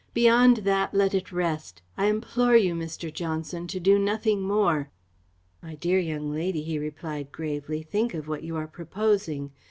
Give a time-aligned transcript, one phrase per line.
[0.15, 1.83] Beyond that, let it rest.
[1.95, 3.13] I implore you, Mr.
[3.13, 4.89] Johnson, to do nothing more."
[5.61, 9.51] "My dear young lady," he replied gravely, "think of what you are proposing.